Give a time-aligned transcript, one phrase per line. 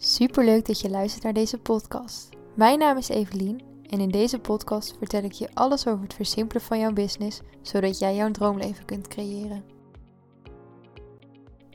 [0.00, 2.28] Superleuk dat je luistert naar deze podcast.
[2.54, 6.62] Mijn naam is Evelien en in deze podcast vertel ik je alles over het versimpelen
[6.62, 9.64] van jouw business, zodat jij jouw droomleven kunt creëren.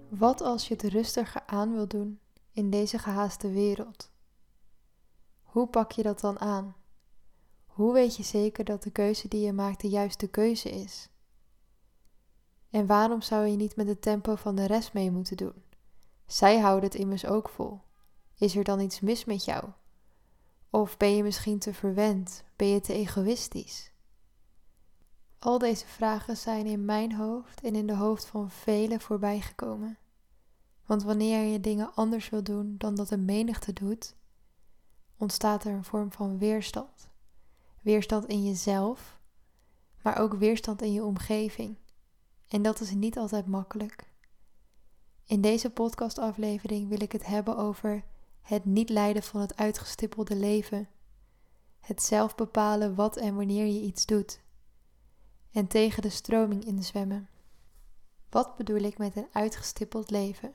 [0.09, 2.19] Wat als je het rustiger aan wil doen
[2.51, 4.11] in deze gehaaste wereld?
[5.41, 6.75] Hoe pak je dat dan aan?
[7.65, 11.09] Hoe weet je zeker dat de keuze die je maakt de juiste keuze is?
[12.69, 15.63] En waarom zou je niet met het tempo van de rest mee moeten doen?
[16.25, 17.81] Zij houden het immers ook vol.
[18.37, 19.69] Is er dan iets mis met jou?
[20.69, 22.43] Of ben je misschien te verwend?
[22.55, 23.91] Ben je te egoïstisch?
[25.39, 29.97] Al deze vragen zijn in mijn hoofd en in de hoofd van velen voorbijgekomen.
[30.85, 34.15] Want wanneer je dingen anders wil doen dan dat een menigte doet,
[35.17, 37.09] ontstaat er een vorm van weerstand.
[37.81, 39.19] Weerstand in jezelf,
[40.01, 41.77] maar ook weerstand in je omgeving.
[42.47, 44.11] En dat is niet altijd makkelijk.
[45.25, 48.03] In deze podcastaflevering wil ik het hebben over
[48.43, 50.87] het niet leiden van het uitgestippelde leven.
[51.79, 54.41] Het zelf bepalen wat en wanneer je iets doet.
[55.51, 57.29] En tegen de stroming inzwemmen.
[58.29, 60.53] Wat bedoel ik met een uitgestippeld leven?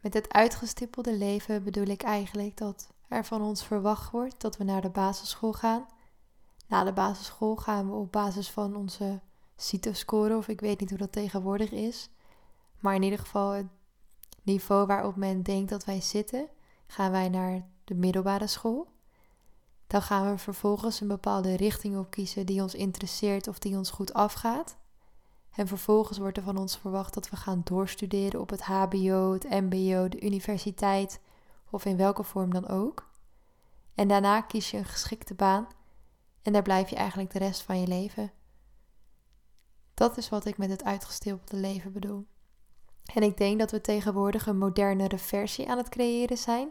[0.00, 4.64] Met het uitgestippelde leven bedoel ik eigenlijk dat er van ons verwacht wordt dat we
[4.64, 5.86] naar de basisschool gaan.
[6.66, 9.20] Na de basisschool gaan we op basis van onze
[9.56, 12.10] CITO-score, of ik weet niet hoe dat tegenwoordig is.
[12.78, 13.66] Maar in ieder geval het
[14.42, 16.48] niveau waarop men denkt dat wij zitten,
[16.88, 18.88] gaan wij naar de middelbare school.
[19.86, 23.90] Dan gaan we vervolgens een bepaalde richting op kiezen die ons interesseert of die ons
[23.90, 24.76] goed afgaat.
[25.54, 29.50] En vervolgens wordt er van ons verwacht dat we gaan doorstuderen op het HBO, het
[29.50, 31.20] MBO, de universiteit
[31.70, 33.10] of in welke vorm dan ook.
[33.94, 35.66] En daarna kies je een geschikte baan
[36.42, 38.32] en daar blijf je eigenlijk de rest van je leven.
[39.94, 42.26] Dat is wat ik met het uitgestippelde leven bedoel.
[43.14, 46.70] En ik denk dat we tegenwoordig een modernere versie aan het creëren zijn.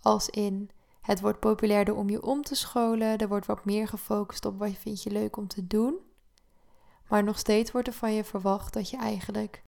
[0.00, 4.44] Als in het wordt populairder om je om te scholen, er wordt wat meer gefocust
[4.44, 5.98] op wat vind je leuk om te doen.
[7.08, 9.62] Maar nog steeds wordt er van je verwacht dat je eigenlijk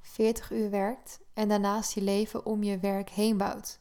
[0.00, 3.80] 40 uur werkt en daarnaast je leven om je werk heen bouwt.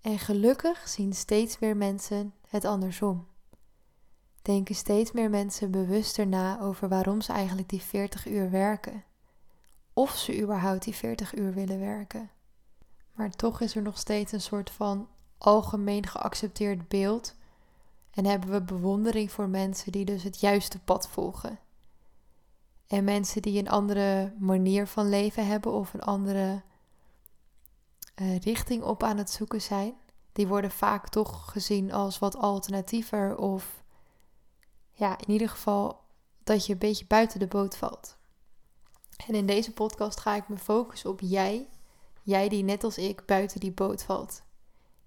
[0.00, 3.26] En gelukkig zien steeds meer mensen het andersom.
[4.42, 9.04] Denken steeds meer mensen bewuster na over waarom ze eigenlijk die 40 uur werken
[9.98, 12.30] of ze überhaupt die 40 uur willen werken.
[13.12, 17.34] Maar toch is er nog steeds een soort van algemeen geaccepteerd beeld
[18.10, 21.58] en hebben we bewondering voor mensen die dus het juiste pad volgen.
[22.86, 26.62] En mensen die een andere manier van leven hebben of een andere
[28.14, 29.94] uh, richting op aan het zoeken zijn,
[30.32, 33.82] die worden vaak toch gezien als wat alternatiever of
[34.92, 36.00] ja, in ieder geval
[36.44, 38.17] dat je een beetje buiten de boot valt.
[39.26, 41.68] En in deze podcast ga ik me focussen op jij.
[42.22, 44.42] Jij die net als ik buiten die boot valt.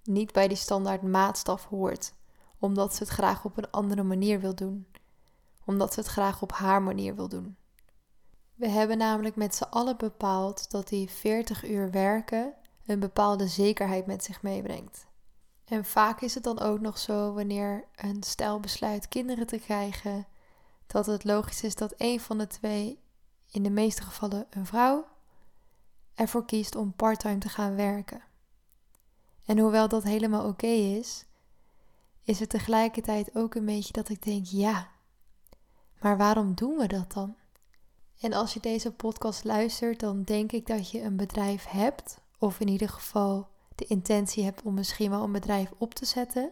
[0.04, 2.14] Niet bij die standaard maatstaf hoort,
[2.60, 4.88] omdat ze het graag op een andere manier wil doen.
[5.66, 7.56] Omdat ze het graag op haar manier wil doen.
[8.56, 12.54] We hebben namelijk met z'n allen bepaald dat die 40 uur werken
[12.86, 15.06] een bepaalde zekerheid met zich meebrengt.
[15.66, 20.28] En vaak is het dan ook nog zo wanneer een stel besluit kinderen te krijgen,
[20.88, 23.00] dat het logisch is dat een van de twee
[23.52, 25.08] in de meeste gevallen een vrouw,
[26.14, 28.22] ervoor kiest om parttime te gaan werken.
[29.46, 31.26] En hoewel dat helemaal oké is,
[32.24, 34.90] is het tegelijkertijd ook een beetje dat ik denk: ja,
[36.02, 37.36] maar waarom doen we dat dan?
[38.20, 42.60] En als je deze podcast luistert, dan denk ik dat je een bedrijf hebt, of
[42.60, 46.52] in ieder geval de intentie hebt om misschien wel een bedrijf op te zetten.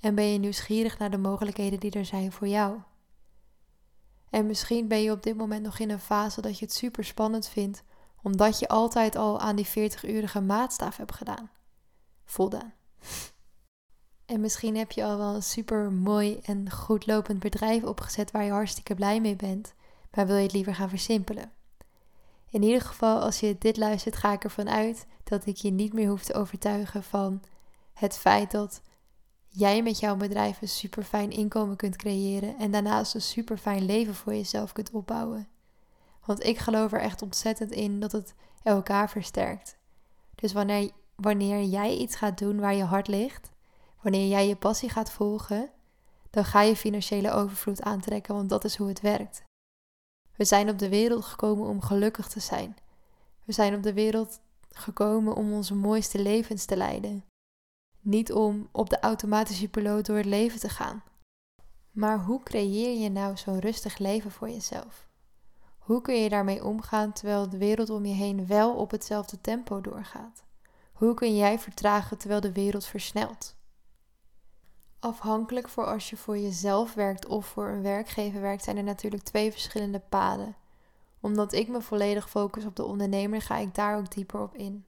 [0.00, 2.78] En ben je nieuwsgierig naar de mogelijkheden die er zijn voor jou.
[4.30, 7.04] En misschien ben je op dit moment nog in een fase dat je het super
[7.04, 7.82] spannend vindt,
[8.22, 11.50] omdat je altijd al aan die 40-urige maatstaf hebt gedaan.
[12.24, 12.72] Voldaan.
[14.26, 18.44] En misschien heb je al wel een super mooi en goed lopend bedrijf opgezet waar
[18.44, 19.74] je hartstikke blij mee bent,
[20.14, 21.52] maar wil je het liever gaan versimpelen.
[22.50, 25.92] In ieder geval, als je dit luistert, ga ik ervan uit dat ik je niet
[25.92, 27.42] meer hoef te overtuigen van
[27.92, 28.82] het feit dat
[29.58, 33.84] jij met jouw bedrijf een super fijn inkomen kunt creëren en daarnaast een super fijn
[33.84, 35.48] leven voor jezelf kunt opbouwen.
[36.24, 39.76] Want ik geloof er echt ontzettend in dat het elkaar versterkt.
[40.34, 43.50] Dus wanneer, wanneer jij iets gaat doen waar je hart ligt,
[44.00, 45.70] wanneer jij je passie gaat volgen,
[46.30, 49.42] dan ga je financiële overvloed aantrekken, want dat is hoe het werkt.
[50.36, 52.76] We zijn op de wereld gekomen om gelukkig te zijn.
[53.44, 54.40] We zijn op de wereld
[54.70, 57.24] gekomen om onze mooiste levens te leiden.
[58.08, 61.02] Niet om op de automatische piloot door het leven te gaan.
[61.90, 65.08] Maar hoe creëer je nou zo'n rustig leven voor jezelf?
[65.78, 69.80] Hoe kun je daarmee omgaan terwijl de wereld om je heen wel op hetzelfde tempo
[69.80, 70.44] doorgaat?
[70.92, 73.56] Hoe kun jij vertragen terwijl de wereld versnelt?
[74.98, 79.22] Afhankelijk voor als je voor jezelf werkt of voor een werkgever werkt, zijn er natuurlijk
[79.22, 80.56] twee verschillende paden.
[81.20, 84.84] Omdat ik me volledig focus op de ondernemer, ga ik daar ook dieper op in.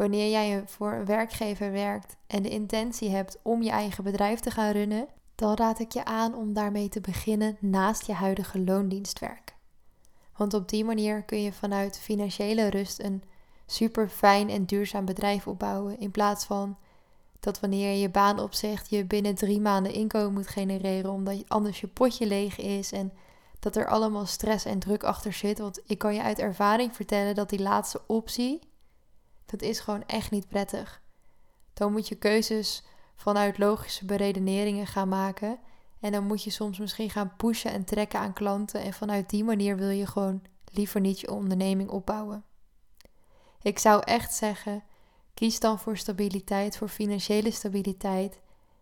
[0.00, 4.50] Wanneer jij voor een werkgever werkt en de intentie hebt om je eigen bedrijf te
[4.50, 9.54] gaan runnen, dan raad ik je aan om daarmee te beginnen naast je huidige loondienstwerk.
[10.36, 13.22] Want op die manier kun je vanuit financiële rust een
[13.66, 15.98] super fijn en duurzaam bedrijf opbouwen.
[15.98, 16.76] In plaats van
[17.40, 21.80] dat wanneer je je baan opzegt, je binnen drie maanden inkomen moet genereren, omdat anders
[21.80, 23.12] je potje leeg is en
[23.58, 25.58] dat er allemaal stress en druk achter zit.
[25.58, 28.68] Want ik kan je uit ervaring vertellen dat die laatste optie,
[29.50, 31.02] dat is gewoon echt niet prettig.
[31.72, 32.82] Dan moet je keuzes
[33.14, 35.58] vanuit logische beredeneringen gaan maken.
[36.00, 38.82] En dan moet je soms misschien gaan pushen en trekken aan klanten.
[38.82, 40.42] En vanuit die manier wil je gewoon
[40.72, 42.44] liever niet je onderneming opbouwen.
[43.62, 44.82] Ik zou echt zeggen,
[45.34, 48.40] kies dan voor stabiliteit, voor financiële stabiliteit.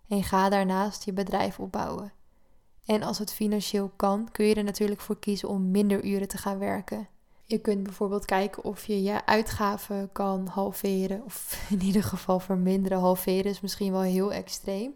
[0.08, 2.12] En ga daarnaast je bedrijf opbouwen.
[2.84, 6.38] En als het financieel kan, kun je er natuurlijk voor kiezen om minder uren te
[6.38, 7.08] gaan werken.
[7.50, 12.98] Je kunt bijvoorbeeld kijken of je je uitgaven kan halveren, of in ieder geval verminderen.
[12.98, 14.94] Halveren is misschien wel heel extreem,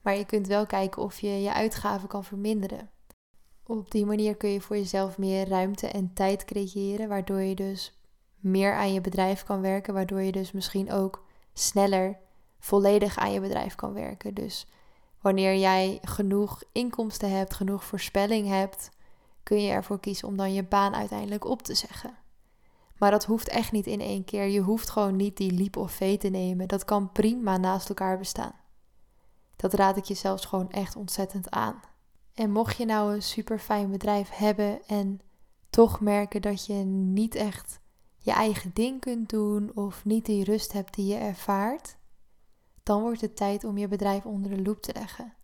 [0.00, 2.90] maar je kunt wel kijken of je je uitgaven kan verminderen.
[3.64, 8.00] Op die manier kun je voor jezelf meer ruimte en tijd creëren, waardoor je dus
[8.40, 12.18] meer aan je bedrijf kan werken, waardoor je dus misschien ook sneller
[12.58, 14.34] volledig aan je bedrijf kan werken.
[14.34, 14.66] Dus
[15.20, 18.90] wanneer jij genoeg inkomsten hebt, genoeg voorspelling hebt,
[19.42, 22.14] kun je ervoor kiezen om dan je baan uiteindelijk op te zeggen.
[22.98, 24.44] Maar dat hoeft echt niet in één keer.
[24.44, 26.68] Je hoeft gewoon niet die leap of fee te nemen.
[26.68, 28.54] Dat kan prima naast elkaar bestaan.
[29.56, 31.80] Dat raad ik je zelfs gewoon echt ontzettend aan.
[32.34, 35.20] En mocht je nou een super fijn bedrijf hebben en
[35.70, 37.80] toch merken dat je niet echt
[38.16, 41.96] je eigen ding kunt doen of niet die rust hebt die je ervaart,
[42.82, 45.34] dan wordt het tijd om je bedrijf onder de loep te leggen.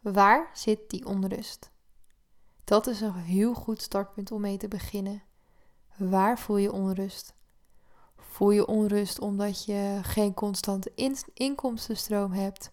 [0.00, 1.71] Waar zit die onrust?
[2.64, 5.22] Dat is een heel goed startpunt om mee te beginnen.
[5.96, 7.34] Waar voel je onrust?
[8.16, 10.92] Voel je onrust omdat je geen constante
[11.34, 12.70] inkomstenstroom hebt?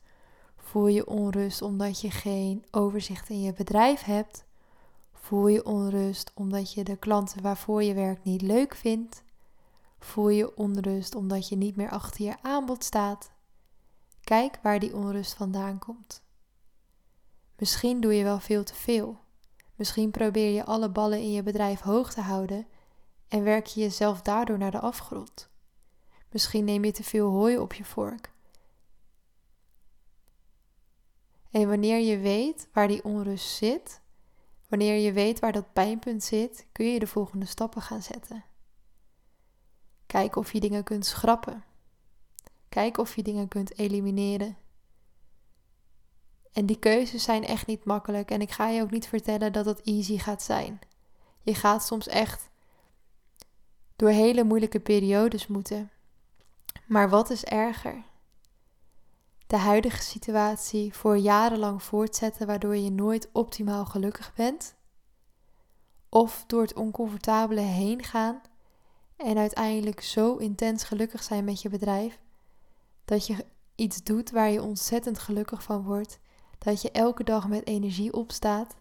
[0.58, 4.46] Voel je onrust omdat je geen overzicht in je bedrijf hebt?
[5.14, 9.24] Voel je onrust omdat je de klanten waarvoor je werkt niet leuk vindt?
[10.00, 13.32] Voel je onrust omdat je niet meer achter je aanbod staat?
[14.24, 16.22] Kijk waar die onrust vandaan komt.
[17.58, 19.18] Misschien doe je wel veel te veel.
[19.80, 22.68] Misschien probeer je alle ballen in je bedrijf hoog te houden
[23.28, 25.50] en werk je jezelf daardoor naar de afgrond.
[26.32, 28.32] Misschien neem je te veel hooi op je vork.
[31.52, 34.02] En wanneer je weet waar die onrust zit,
[34.68, 38.44] wanneer je weet waar dat pijnpunt zit, kun je de volgende stappen gaan zetten.
[40.06, 41.64] Kijk of je dingen kunt schrappen.
[42.70, 44.58] Kijk of je dingen kunt elimineren.
[46.54, 49.66] En die keuzes zijn echt niet makkelijk en ik ga je ook niet vertellen dat
[49.66, 50.80] het easy gaat zijn.
[51.42, 52.50] Je gaat soms echt
[53.96, 55.92] door hele moeilijke periodes moeten.
[56.86, 58.04] Maar wat is erger?
[59.48, 64.76] De huidige situatie voor jarenlang voortzetten waardoor je nooit optimaal gelukkig bent?
[66.10, 68.42] Of door het oncomfortabele heen gaan
[69.16, 72.20] en uiteindelijk zo intens gelukkig zijn met je bedrijf
[73.06, 73.46] dat je
[73.76, 76.20] iets doet waar je ontzettend gelukkig van wordt
[76.60, 78.76] dat je elke dag met energie opstaat.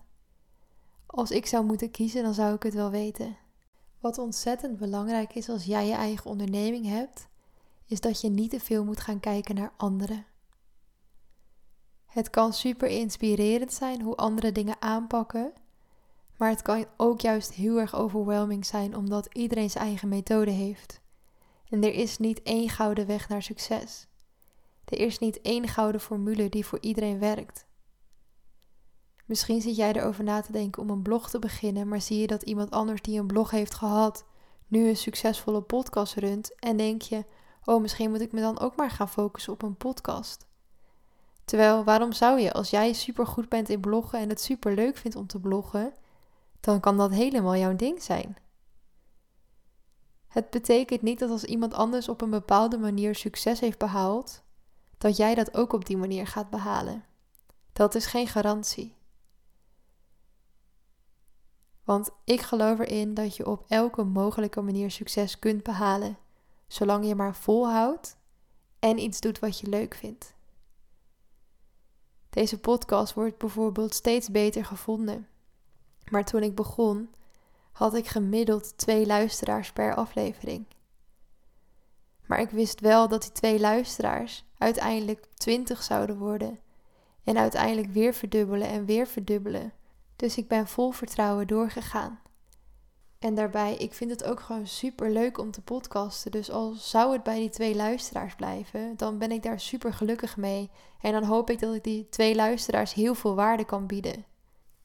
[1.06, 3.37] Als ik zou moeten kiezen, dan zou ik het wel weten.
[4.00, 7.28] Wat ontzettend belangrijk is als jij je eigen onderneming hebt,
[7.87, 10.26] is dat je niet te veel moet gaan kijken naar anderen.
[12.06, 15.52] Het kan super inspirerend zijn hoe andere dingen aanpakken,
[16.37, 21.00] maar het kan ook juist heel erg overwhelming zijn omdat iedereen zijn eigen methode heeft.
[21.68, 24.06] En er is niet één gouden weg naar succes.
[24.85, 27.66] Er is niet één gouden formule die voor iedereen werkt.
[29.28, 32.26] Misschien zit jij erover na te denken om een blog te beginnen, maar zie je
[32.26, 34.25] dat iemand anders die een blog heeft gehad,
[34.66, 37.25] nu een succesvolle podcast runt en denk je:
[37.64, 40.47] oh, misschien moet ik me dan ook maar gaan focussen op een podcast.
[41.44, 44.97] Terwijl, waarom zou je, als jij super goed bent in bloggen en het super leuk
[44.97, 45.92] vindt om te bloggen,
[46.61, 48.37] dan kan dat helemaal jouw ding zijn.
[50.28, 54.42] Het betekent niet dat als iemand anders op een bepaalde manier succes heeft behaald,
[54.99, 57.04] dat jij dat ook op die manier gaat behalen.
[57.73, 58.97] Dat is geen garantie.
[61.88, 66.18] Want ik geloof erin dat je op elke mogelijke manier succes kunt behalen,
[66.66, 68.16] zolang je maar volhoudt
[68.78, 70.35] en iets doet wat je leuk vindt.
[72.30, 75.28] Deze podcast wordt bijvoorbeeld steeds beter gevonden.
[76.11, 77.11] Maar toen ik begon,
[77.73, 80.66] had ik gemiddeld twee luisteraars per aflevering.
[82.26, 86.59] Maar ik wist wel dat die twee luisteraars uiteindelijk 20 zouden worden.
[87.25, 89.73] En uiteindelijk weer verdubbelen en weer verdubbelen.
[90.19, 92.21] Dus ik ben vol vertrouwen doorgegaan.
[93.19, 96.31] En daarbij, ik vind het ook gewoon super leuk om te podcasten.
[96.31, 100.37] Dus al zou het bij die twee luisteraars blijven, dan ben ik daar super gelukkig
[100.37, 100.71] mee.
[101.01, 104.25] En dan hoop ik dat ik die twee luisteraars heel veel waarde kan bieden.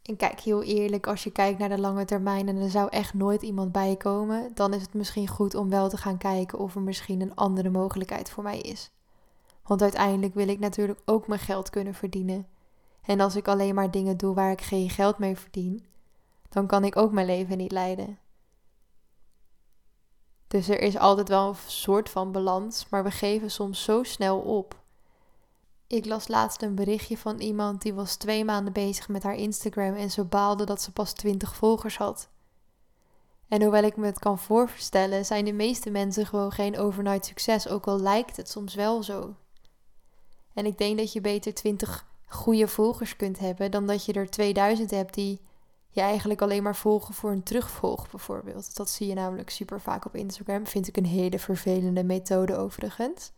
[0.03, 3.13] En kijk, heel eerlijk, als je kijkt naar de lange termijn en er zou echt
[3.13, 6.75] nooit iemand bij komen, dan is het misschien goed om wel te gaan kijken of
[6.75, 8.91] er misschien een andere mogelijkheid voor mij is.
[9.63, 12.47] Want uiteindelijk wil ik natuurlijk ook mijn geld kunnen verdienen.
[13.05, 15.85] En als ik alleen maar dingen doe waar ik geen geld mee verdien,
[16.49, 18.17] dan kan ik ook mijn leven niet leiden.
[20.47, 24.39] Dus er is altijd wel een soort van balans, maar we geven soms zo snel
[24.39, 24.81] op.
[25.87, 29.93] Ik las laatst een berichtje van iemand die was twee maanden bezig met haar Instagram
[29.93, 32.29] en ze baalde dat ze pas 20 volgers had.
[33.47, 37.67] En hoewel ik me het kan voorstellen, zijn de meeste mensen gewoon geen overnight succes,
[37.67, 39.35] ook al lijkt het soms wel zo.
[40.53, 44.29] En ik denk dat je beter 20 goede volgers kunt hebben dan dat je er
[44.29, 45.41] 2000 hebt die
[45.89, 48.75] je eigenlijk alleen maar volgen voor een terugvolg bijvoorbeeld.
[48.75, 50.67] Dat zie je namelijk super vaak op Instagram.
[50.67, 53.31] Vind ik een hele vervelende methode overigens.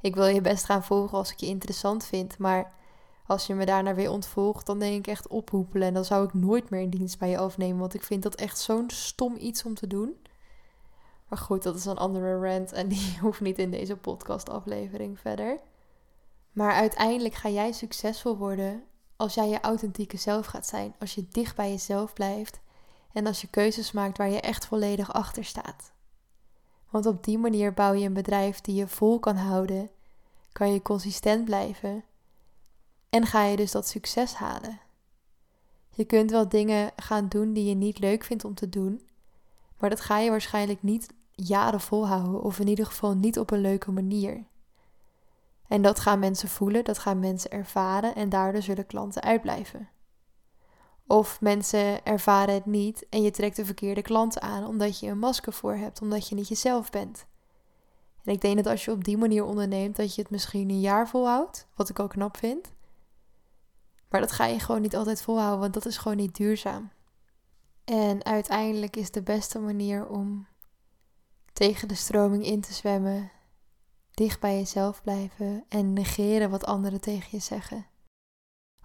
[0.00, 2.72] Ik wil je best gaan volgen als ik je interessant vind, maar
[3.26, 5.88] als je me daarna weer ontvolgt, dan denk ik echt ophoepelen.
[5.88, 8.34] En dan zou ik nooit meer een dienst bij je afnemen, want ik vind dat
[8.34, 10.16] echt zo'n stom iets om te doen.
[11.28, 15.58] Maar goed, dat is een andere rant en die hoeft niet in deze podcast-aflevering verder.
[16.58, 18.82] Maar uiteindelijk ga jij succesvol worden
[19.16, 22.60] als jij je authentieke zelf gaat zijn, als je dicht bij jezelf blijft
[23.12, 25.92] en als je keuzes maakt waar je echt volledig achter staat.
[26.90, 29.90] Want op die manier bouw je een bedrijf die je vol kan houden,
[30.52, 32.04] kan je consistent blijven
[33.10, 34.80] en ga je dus dat succes halen.
[35.90, 39.08] Je kunt wel dingen gaan doen die je niet leuk vindt om te doen,
[39.78, 43.60] maar dat ga je waarschijnlijk niet jaren volhouden of in ieder geval niet op een
[43.60, 44.44] leuke manier.
[45.68, 49.88] En dat gaan mensen voelen, dat gaan mensen ervaren en daardoor zullen klanten uitblijven.
[51.06, 55.18] Of mensen ervaren het niet en je trekt de verkeerde klanten aan omdat je een
[55.18, 57.26] masker voor hebt, omdat je niet jezelf bent.
[58.24, 60.80] En ik denk dat als je op die manier onderneemt, dat je het misschien een
[60.80, 62.72] jaar volhoudt, wat ik ook knap vind.
[64.08, 66.90] Maar dat ga je gewoon niet altijd volhouden, want dat is gewoon niet duurzaam.
[67.84, 70.46] En uiteindelijk is de beste manier om
[71.52, 73.30] tegen de stroming in te zwemmen,
[74.18, 77.86] dicht bij jezelf blijven en negeren wat anderen tegen je zeggen.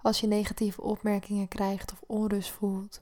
[0.02, 3.00] Als je negatieve opmerkingen krijgt of onrust voelt,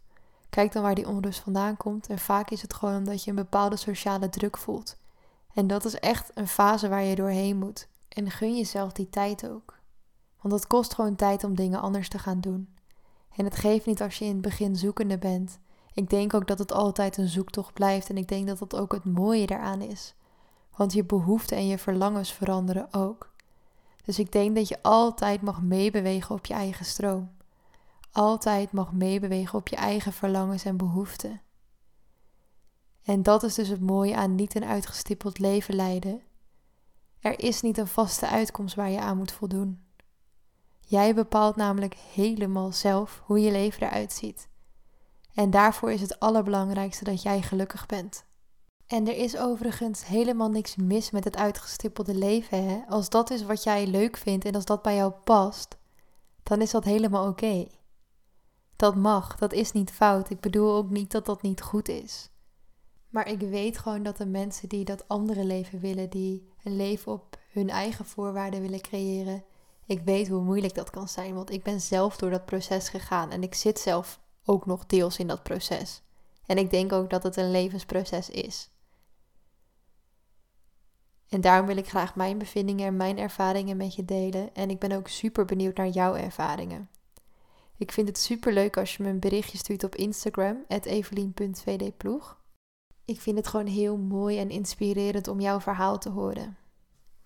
[0.51, 2.07] kijk dan waar die onrust vandaan komt.
[2.07, 4.97] En vaak is het gewoon omdat je een bepaalde sociale druk voelt.
[5.55, 7.89] En dat is echt een fase waar je doorheen moet.
[8.09, 9.79] En gun jezelf die tijd ook.
[10.41, 12.75] Want het kost gewoon tijd om dingen anders te gaan doen.
[13.37, 15.59] En het geeft niet als je in het begin zoekende bent.
[15.93, 18.93] Ik denk ook dat het altijd een zoektocht blijft en ik denk dat dat ook
[18.93, 20.15] het mooie daaraan is.
[20.77, 23.31] Want je behoeften en je verlangens veranderen ook.
[24.05, 27.31] Dus ik denk dat je altijd mag meebewegen op je eigen stroom.
[28.13, 31.41] Altijd mag meebewegen op je eigen verlangens en behoeften.
[33.03, 36.23] En dat is dus het mooie aan niet een uitgestippeld leven leiden.
[37.21, 39.85] Er is niet een vaste uitkomst waar je aan moet voldoen.
[40.81, 44.49] Jij bepaalt namelijk helemaal zelf hoe je leven eruit ziet.
[45.35, 48.25] En daarvoor is het allerbelangrijkste dat jij gelukkig bent.
[48.93, 52.65] En er is overigens helemaal niks mis met het uitgestippelde leven.
[52.65, 52.81] Hè?
[52.89, 55.77] Als dat is wat jij leuk vindt en als dat bij jou past,
[56.43, 57.67] dan is dat helemaal oké.
[58.77, 60.31] Dat mag, dat is niet fout.
[60.31, 62.31] Ik bedoel ook niet dat dat niet goed is.
[63.09, 67.13] Maar ik weet gewoon dat de mensen die dat andere leven willen, die een leven
[67.13, 69.45] op hun eigen voorwaarden willen creëren,
[69.87, 73.31] ik weet hoe moeilijk dat kan zijn, want ik ben zelf door dat proces gegaan
[73.31, 76.03] en ik zit zelf ook nog deels in dat proces.
[76.47, 78.71] En ik denk ook dat het een levensproces is.
[81.33, 84.55] En daarom wil ik graag mijn bevindingen en mijn ervaringen met je delen.
[84.55, 86.89] En ik ben ook super benieuwd naar jouw ervaringen.
[87.77, 92.41] Ik vind het super leuk als je me een berichtje stuurt op Instagram, evelien.vdploeg.
[93.05, 96.57] Ik vind het gewoon heel mooi en inspirerend om jouw verhaal te horen.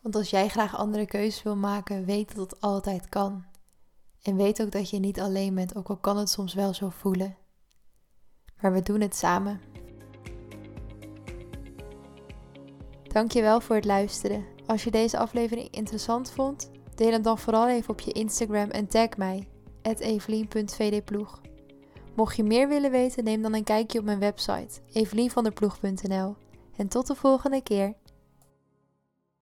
[0.00, 3.44] Want als jij graag andere keuzes wil maken, weet dat het altijd kan.
[4.22, 6.88] En weet ook dat je niet alleen bent, ook al kan het soms wel zo
[6.88, 7.36] voelen.
[8.60, 9.75] Maar we doen het samen.
[13.16, 14.44] Dankjewel voor het luisteren.
[14.66, 18.86] Als je deze aflevering interessant vond, deel hem dan vooral even op je Instagram en
[18.86, 19.48] tag mij,
[19.82, 21.40] evelien.vdploeg.
[22.14, 26.36] Mocht je meer willen weten, neem dan een kijkje op mijn website, evelienvanderploeg.nl.
[26.76, 27.94] En tot de volgende keer.